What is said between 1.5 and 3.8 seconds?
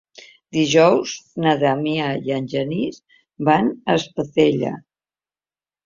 Damià i en Genís van